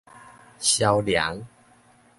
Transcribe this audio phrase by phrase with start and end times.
[0.59, 1.45] 消涼